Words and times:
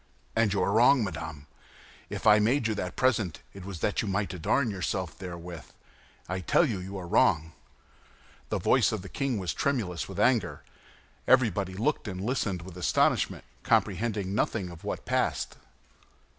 "And 0.35 0.51
you 0.51 0.61
were 0.61 0.71
wrong, 0.71 1.03
madame. 1.03 1.45
If 2.09 2.25
I 2.25 2.39
made 2.39 2.65
you 2.67 2.73
that 2.73 2.95
present 2.95 3.41
it 3.53 3.63
was 3.63 3.81
that 3.81 4.01
you 4.01 4.07
might 4.07 4.33
adorn 4.33 4.71
yourself 4.71 5.15
therewith. 5.15 5.65
I 6.27 6.39
tell 6.39 6.65
you 6.65 6.79
that 6.79 6.83
you 6.85 6.93
were 6.93 7.05
wrong." 7.05 7.51
The 8.49 8.57
voice 8.57 8.91
of 8.91 9.03
the 9.03 9.09
king 9.09 9.37
was 9.37 9.53
tremulous 9.53 10.09
with 10.09 10.19
anger. 10.19 10.63
Everybody 11.27 11.75
looked 11.75 12.07
and 12.07 12.19
listened 12.19 12.63
with 12.63 12.77
astonishment, 12.77 13.43
comprehending 13.61 14.33
nothing 14.33 14.71
of 14.71 14.83
what 14.83 15.05
passed. 15.05 15.57